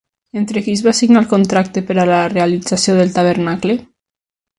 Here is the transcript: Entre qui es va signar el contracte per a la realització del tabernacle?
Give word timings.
Entre 0.39 0.61
qui 0.67 0.71
es 0.77 0.81
va 0.85 0.93
signar 0.99 1.21
el 1.23 1.27
contracte 1.33 1.83
per 1.89 1.97
a 1.99 2.07
la 2.13 2.21
realització 2.33 2.97
del 3.01 3.13
tabernacle? 3.19 3.77